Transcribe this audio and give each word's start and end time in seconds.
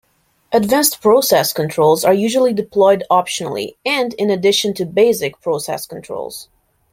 Advanced 0.51 0.99
process 0.99 1.53
controls 1.53 2.03
are 2.03 2.11
usually 2.11 2.53
deployed 2.53 3.03
optionally 3.11 3.75
and 3.85 4.15
in 4.15 4.31
addition 4.31 4.73
to 4.73 4.83
"basic" 4.83 5.39
process 5.41 5.85
controls. 5.85 6.49